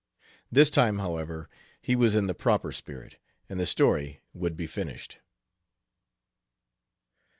This 0.51 0.71
time, 0.71 0.97
however, 0.97 1.47
he 1.79 1.95
was 1.95 2.15
in 2.15 2.25
the 2.25 2.33
proper 2.33 2.71
spirit, 2.71 3.17
and 3.47 3.59
the 3.59 3.67
story 3.67 4.21
would 4.33 4.57
be 4.57 4.65
finished. 4.65 5.19